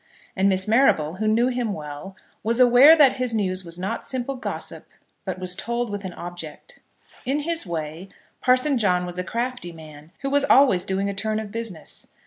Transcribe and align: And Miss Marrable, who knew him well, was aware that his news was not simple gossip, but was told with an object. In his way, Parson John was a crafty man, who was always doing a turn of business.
And 0.35 0.49
Miss 0.49 0.67
Marrable, 0.67 1.17
who 1.17 1.27
knew 1.27 1.49
him 1.49 1.73
well, 1.73 2.15
was 2.41 2.59
aware 2.59 2.95
that 2.95 3.17
his 3.17 3.35
news 3.35 3.63
was 3.63 3.77
not 3.77 4.03
simple 4.03 4.35
gossip, 4.35 4.87
but 5.25 5.37
was 5.37 5.55
told 5.55 5.91
with 5.91 6.05
an 6.05 6.13
object. 6.13 6.79
In 7.23 7.41
his 7.41 7.67
way, 7.67 8.09
Parson 8.41 8.79
John 8.79 9.05
was 9.05 9.19
a 9.19 9.23
crafty 9.23 9.71
man, 9.71 10.11
who 10.23 10.29
was 10.31 10.43
always 10.43 10.85
doing 10.85 11.07
a 11.07 11.13
turn 11.13 11.39
of 11.39 11.51
business. 11.51 12.07